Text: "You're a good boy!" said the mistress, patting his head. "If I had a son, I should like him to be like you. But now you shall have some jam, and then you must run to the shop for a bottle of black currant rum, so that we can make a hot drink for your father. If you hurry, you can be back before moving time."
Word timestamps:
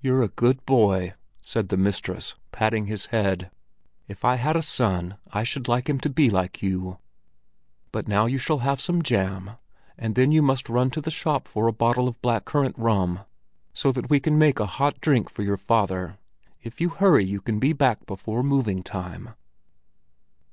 "You're 0.00 0.22
a 0.22 0.28
good 0.28 0.64
boy!" 0.66 1.14
said 1.40 1.68
the 1.68 1.76
mistress, 1.76 2.36
patting 2.52 2.86
his 2.86 3.06
head. 3.06 3.50
"If 4.06 4.24
I 4.24 4.36
had 4.36 4.54
a 4.54 4.62
son, 4.62 5.16
I 5.32 5.42
should 5.42 5.66
like 5.66 5.88
him 5.88 5.98
to 6.02 6.08
be 6.08 6.30
like 6.30 6.62
you. 6.62 6.98
But 7.90 8.06
now 8.06 8.26
you 8.26 8.38
shall 8.38 8.58
have 8.60 8.80
some 8.80 9.02
jam, 9.02 9.56
and 9.98 10.14
then 10.14 10.30
you 10.30 10.42
must 10.42 10.68
run 10.68 10.90
to 10.90 11.00
the 11.00 11.10
shop 11.10 11.48
for 11.48 11.66
a 11.66 11.72
bottle 11.72 12.06
of 12.06 12.22
black 12.22 12.44
currant 12.44 12.78
rum, 12.78 13.22
so 13.74 13.90
that 13.90 14.10
we 14.10 14.20
can 14.20 14.38
make 14.38 14.60
a 14.60 14.66
hot 14.78 15.00
drink 15.00 15.28
for 15.28 15.42
your 15.42 15.56
father. 15.56 16.18
If 16.62 16.80
you 16.80 16.90
hurry, 16.90 17.24
you 17.24 17.40
can 17.40 17.58
be 17.58 17.72
back 17.72 18.06
before 18.06 18.44
moving 18.44 18.84
time." 18.84 19.30